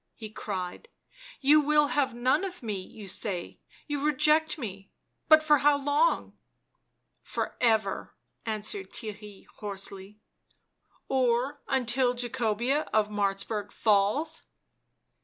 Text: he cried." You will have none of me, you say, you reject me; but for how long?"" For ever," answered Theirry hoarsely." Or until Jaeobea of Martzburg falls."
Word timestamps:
he 0.15 0.31
cried." 0.31 0.89
You 1.41 1.59
will 1.61 1.89
have 1.89 2.11
none 2.11 2.43
of 2.43 2.63
me, 2.63 2.79
you 2.81 3.07
say, 3.07 3.59
you 3.85 4.03
reject 4.03 4.57
me; 4.57 4.89
but 5.29 5.43
for 5.43 5.59
how 5.59 5.77
long?"" 5.77 6.35
For 7.21 7.55
ever," 7.61 8.15
answered 8.43 8.89
Theirry 8.91 9.45
hoarsely." 9.45 10.19
Or 11.07 11.61
until 11.67 12.15
Jaeobea 12.15 12.87
of 12.91 13.09
Martzburg 13.09 13.71
falls." 13.71 14.41